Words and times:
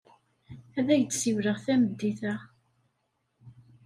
Ad 0.77 0.87
ak-d-siwleɣ 0.93 1.57
tameddit-a. 1.65 2.35